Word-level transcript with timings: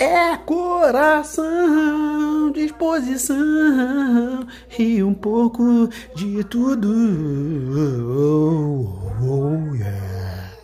É 0.00 0.34
coração, 0.46 1.44
disposição 2.52 4.46
e 4.78 5.02
um 5.02 5.12
pouco 5.12 5.90
de 6.16 6.42
tudo. 6.44 6.88
Oh, 8.08 8.96
oh, 9.22 9.74
yeah. 9.74 10.54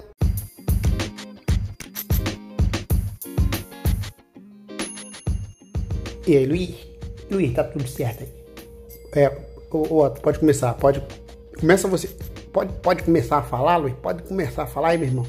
E 6.26 6.34
aí, 6.34 6.46
Luiz? 6.46 6.74
Luiz, 7.30 7.52
tá 7.52 7.62
tudo 7.62 7.86
certo 7.86 8.22
aí? 8.22 8.30
É, 9.12 9.28
pode 10.22 10.38
começar, 10.38 10.72
pode. 10.72 11.02
Começa 11.60 11.86
você. 11.86 12.08
Pode, 12.54 12.72
pode 12.80 13.02
começar 13.02 13.36
a 13.36 13.42
falar, 13.42 13.76
Luiz? 13.76 13.94
Pode 13.96 14.22
começar 14.22 14.62
a 14.62 14.66
falar 14.66 14.88
aí, 14.88 14.98
meu 14.98 15.08
irmão. 15.08 15.26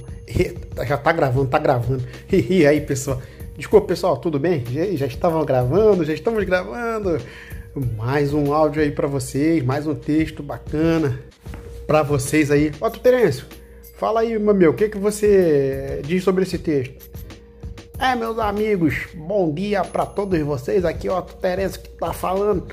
Já 0.88 0.96
tá 0.96 1.12
gravando, 1.12 1.50
tá 1.50 1.60
gravando. 1.60 2.08
E 2.32 2.66
aí, 2.66 2.80
pessoal? 2.80 3.22
Desculpa, 3.58 3.88
pessoal, 3.88 4.18
tudo 4.18 4.38
bem? 4.38 4.64
Já, 4.68 5.08
estavam 5.08 5.44
gravando, 5.44 6.06
já 6.06 6.14
estamos 6.14 6.44
gravando. 6.44 7.20
Mais 7.98 8.32
um 8.32 8.54
áudio 8.54 8.84
aí 8.84 8.92
para 8.92 9.08
vocês, 9.08 9.64
mais 9.64 9.88
um 9.88 9.96
texto 9.96 10.44
bacana 10.44 11.20
para 11.88 12.04
vocês 12.04 12.52
aí. 12.52 12.72
Ó, 12.80 12.88
Terêncio, 12.92 13.48
fala 13.96 14.20
aí, 14.20 14.38
meu, 14.38 14.70
o 14.70 14.74
que, 14.76 14.90
que 14.90 15.00
você 15.00 16.04
diz 16.06 16.24
sobre 16.24 16.44
esse 16.44 16.60
texto? 16.60 17.10
É, 17.98 18.14
meus 18.14 18.38
amigos, 18.38 19.08
bom 19.16 19.52
dia 19.52 19.84
para 19.84 20.06
todos 20.06 20.40
vocês. 20.42 20.86
Aqui, 20.86 21.10
ó, 21.10 21.20
Terêncio 21.22 21.82
que 21.82 21.90
tá 21.90 22.14
falando. 22.14 22.68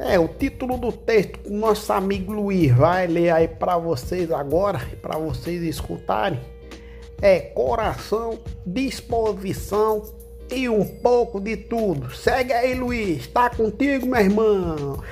É, 0.00 0.18
o 0.18 0.26
título 0.26 0.76
do 0.76 0.90
texto 0.90 1.38
que 1.38 1.48
nosso 1.48 1.92
amigo 1.92 2.32
Luiz 2.32 2.72
vai 2.72 3.06
ler 3.06 3.30
aí 3.30 3.46
para 3.46 3.78
vocês 3.78 4.32
agora, 4.32 4.80
para 5.00 5.16
vocês 5.16 5.62
escutarem. 5.62 6.40
É 7.22 7.38
coração, 7.38 8.40
disposição 8.66 10.23
e 10.50 10.68
um 10.68 10.84
pouco 10.84 11.40
de 11.40 11.56
tudo. 11.56 12.14
Segue 12.14 12.52
aí, 12.52 12.74
Luiz. 12.74 13.26
Tá 13.26 13.50
contigo, 13.50 14.06
meu 14.06 14.20
irmão. 14.20 15.02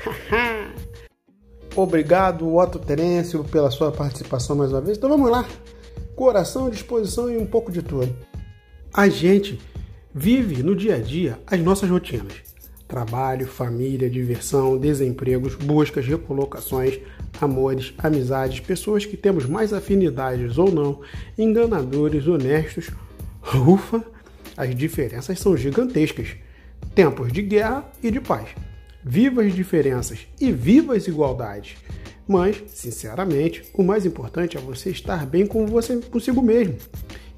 Obrigado, 1.75 2.55
Otto 2.55 2.79
Terêncio, 2.79 3.43
pela 3.45 3.71
sua 3.71 3.91
participação 3.91 4.57
mais 4.57 4.73
uma 4.73 4.81
vez. 4.81 4.99
Então 4.99 5.09
vamos 5.09 5.31
lá. 5.31 5.47
Coração, 6.15 6.69
disposição 6.69 7.31
e 7.31 7.39
um 7.39 7.47
pouco 7.47 7.73
de 7.73 7.83
tudo. 7.83 8.15
A 8.93 9.09
gente 9.09 9.59
vive 10.15 10.63
no 10.63 10.77
dia 10.77 10.97
a 10.97 10.99
dia 10.99 11.39
as 11.47 11.59
nossas 11.61 11.89
rotinas 11.89 12.53
trabalho, 12.93 13.47
família, 13.47 14.11
diversão, 14.11 14.77
desempregos, 14.77 15.55
buscas, 15.55 16.07
recolocações, 16.07 17.01
amores, 17.41 17.95
amizades, 17.97 18.61
pessoas 18.61 19.07
que 19.07 19.17
temos 19.17 19.47
mais 19.47 19.73
afinidades 19.73 20.59
ou 20.59 20.71
não, 20.71 21.01
enganadores, 21.39 22.27
honestos. 22.29 22.91
Ufa, 23.67 24.05
as 24.57 24.75
diferenças 24.75 25.39
são 25.39 25.57
gigantescas. 25.57 26.37
Tempos 26.95 27.33
de 27.33 27.43
guerra 27.43 27.91
e 28.03 28.11
de 28.11 28.21
paz. 28.21 28.49
Vivas 29.05 29.55
diferenças 29.55 30.27
e 30.41 30.53
vivas 30.53 31.07
igualdades. 31.07 31.77
Mas, 32.27 32.63
sinceramente, 32.69 33.65
o 33.75 33.83
mais 33.83 34.07
importante 34.07 34.57
é 34.57 34.61
você 34.61 34.91
estar 34.91 35.27
bem 35.27 35.47
com 35.47 35.67
você 35.67 35.97
consigo 35.99 36.41
mesmo 36.41 36.77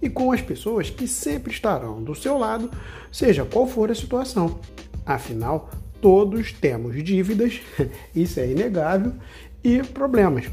e 0.05 0.11
com 0.11 0.31
as 0.31 0.43
pessoas 0.43 0.91
que 0.91 1.09
sempre 1.09 1.51
estarão 1.51 2.03
do 2.03 2.15
seu 2.15 2.37
lado, 2.37 2.71
seja 3.11 3.45
qual 3.45 3.67
for 3.67 3.91
a 3.91 3.95
situação. 3.95 4.61
Afinal, 5.07 5.71
todos 6.01 6.53
temos 6.53 7.03
dívidas, 7.03 7.63
isso 8.15 8.39
é 8.39 8.51
inegável, 8.51 9.15
e 9.63 9.83
problemas. 9.83 10.45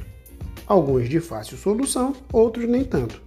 Alguns 0.66 1.10
de 1.10 1.20
fácil 1.20 1.58
solução, 1.58 2.16
outros 2.32 2.68
nem 2.68 2.86
tanto. 2.86 3.22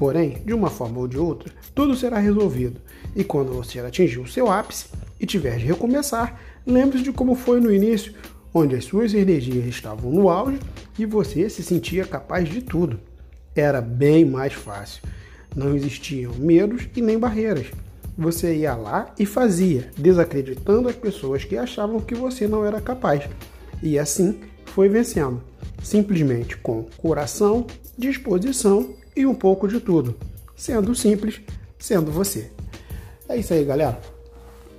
Porém, 0.00 0.38
de 0.46 0.54
uma 0.54 0.70
forma 0.70 0.98
ou 0.98 1.06
de 1.06 1.18
outra, 1.18 1.52
tudo 1.74 1.94
será 1.94 2.18
resolvido. 2.18 2.80
E 3.14 3.22
quando 3.22 3.52
você 3.52 3.80
atingir 3.80 4.18
o 4.18 4.26
seu 4.26 4.50
ápice 4.50 4.86
e 5.20 5.26
tiver 5.26 5.58
de 5.58 5.66
recomeçar, 5.66 6.40
lembre-se 6.66 7.04
de 7.04 7.12
como 7.12 7.34
foi 7.34 7.60
no 7.60 7.70
início, 7.70 8.14
onde 8.54 8.74
as 8.74 8.86
suas 8.86 9.12
energias 9.12 9.66
estavam 9.66 10.10
no 10.10 10.30
auge 10.30 10.58
e 10.98 11.04
você 11.04 11.50
se 11.50 11.62
sentia 11.62 12.06
capaz 12.06 12.48
de 12.48 12.62
tudo. 12.62 12.98
Era 13.54 13.82
bem 13.82 14.24
mais 14.24 14.54
fácil. 14.54 15.02
Não 15.54 15.76
existiam 15.76 16.32
medos 16.32 16.88
e 16.96 17.02
nem 17.02 17.18
barreiras 17.18 17.66
você 18.16 18.54
ia 18.54 18.74
lá 18.74 19.14
e 19.18 19.26
fazia, 19.26 19.90
desacreditando 19.98 20.88
as 20.88 20.96
pessoas 20.96 21.44
que 21.44 21.58
achavam 21.58 22.00
que 22.00 22.14
você 22.14 22.48
não 22.48 22.64
era 22.64 22.80
capaz. 22.80 23.28
E 23.82 23.98
assim 23.98 24.40
foi 24.64 24.88
vencendo, 24.88 25.42
simplesmente 25.82 26.56
com 26.56 26.86
coração, 26.96 27.66
disposição 27.98 28.98
e 29.14 29.26
um 29.26 29.34
pouco 29.34 29.66
de 29.68 29.80
tudo, 29.80 30.14
sendo 30.54 30.94
simples, 30.94 31.40
sendo 31.78 32.10
você. 32.10 32.50
É 33.28 33.36
isso 33.36 33.52
aí, 33.52 33.64
galera. 33.64 34.00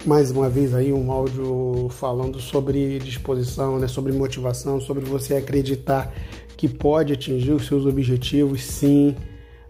Mais 0.06 0.32
uma 0.32 0.50
vez 0.50 0.74
aí 0.74 0.92
um 0.92 1.12
áudio 1.12 1.88
falando 1.90 2.40
sobre 2.40 2.98
disposição, 3.00 3.78
né, 3.78 3.88
sobre 3.88 4.12
motivação, 4.12 4.82
sobre 4.82 5.06
você 5.06 5.36
acreditar 5.36 6.12
que 6.58 6.68
pode 6.68 7.14
atingir 7.14 7.52
os 7.52 7.66
seus 7.66 7.86
objetivos, 7.86 8.64
sim. 8.64 9.16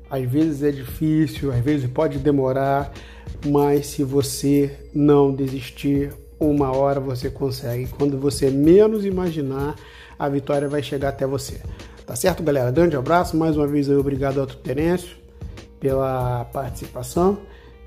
Às 0.10 0.30
vezes 0.30 0.64
é 0.64 0.72
difícil, 0.72 1.52
às 1.52 1.60
vezes 1.60 1.90
pode 1.90 2.18
demorar, 2.18 2.92
mas 3.46 3.88
se 3.88 4.04
você 4.04 4.78
não 4.94 5.34
desistir, 5.34 6.14
uma 6.40 6.76
hora 6.76 7.00
você 7.00 7.30
consegue. 7.30 7.88
Quando 7.88 8.18
você 8.18 8.50
menos 8.50 9.06
imaginar, 9.06 9.76
a 10.18 10.28
vitória 10.28 10.68
vai 10.68 10.82
chegar 10.82 11.10
até 11.10 11.26
você. 11.26 11.62
Tá 12.12 12.16
certo, 12.18 12.44
galera? 12.44 12.70
Grande 12.72 12.98
abraço. 12.98 13.38
Mais 13.38 13.56
uma 13.56 13.66
vez, 13.66 13.90
obrigado 13.90 14.42
ao 14.42 14.46
Terêncio 14.46 15.16
pela 15.80 16.44
participação. 16.44 17.38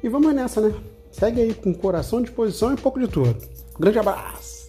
E 0.03 0.09
vamos 0.09 0.35
nessa, 0.35 0.63
né? 0.63 0.73
Segue 1.13 1.43
aí 1.43 1.53
com 1.53 1.75
coração, 1.75 2.23
disposição 2.23 2.71
e 2.71 2.73
um 2.73 2.77
pouco 2.77 2.99
de 2.99 3.07
tudo. 3.07 3.37
Grande 3.79 3.99
abraço! 3.99 4.64